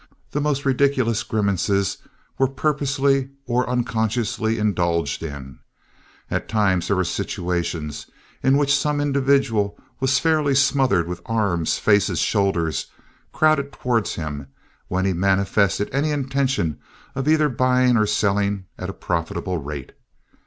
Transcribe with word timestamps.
The 0.31 0.41
most 0.41 0.65
ridiculous 0.65 1.21
grimaces 1.21 1.97
were 2.39 2.47
purposely 2.47 3.29
or 3.45 3.69
unconsciously 3.69 4.57
indulged 4.57 5.21
in. 5.21 5.59
At 6.31 6.49
times 6.49 6.87
there 6.87 6.95
were 6.95 7.03
situations 7.03 8.07
in 8.41 8.57
which 8.57 8.75
some 8.75 8.99
individual 8.99 9.77
was 9.99 10.17
fairly 10.17 10.55
smothered 10.55 11.07
with 11.07 11.21
arms, 11.27 11.77
faces, 11.77 12.17
shoulders, 12.17 12.87
crowded 13.31 13.71
toward 13.71 14.07
him 14.07 14.47
when 14.87 15.05
he 15.05 15.13
manifested 15.13 15.87
any 15.93 16.09
intention 16.09 16.79
of 17.13 17.27
either 17.27 17.47
buying 17.47 17.95
or 17.95 18.07
selling 18.07 18.65
at 18.79 18.89
a 18.89 18.93
profitable 18.93 19.59
rate. 19.59 19.91